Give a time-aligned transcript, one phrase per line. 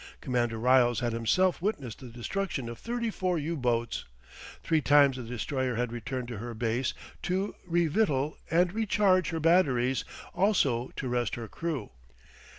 [0.19, 4.03] Commander Ryles had himself witnessed the destruction of thirty four U boats.
[4.63, 9.39] Three times the Destroyer had returned to her base to re victual and recharge her
[9.39, 10.03] batteries,
[10.33, 11.91] also to rest her crew.